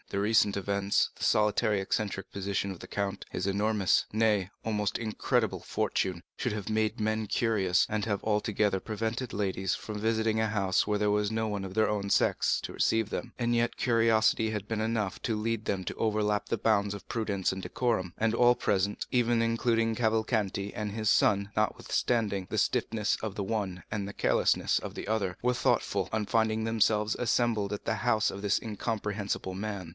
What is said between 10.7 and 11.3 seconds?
where there